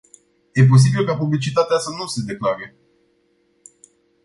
E 0.59 0.61
posibil 0.71 1.03
ca 1.05 1.15
publicitatea 1.17 1.77
să 1.77 1.89
nu 1.89 2.05
se 2.07 2.21
declare. 2.25 2.75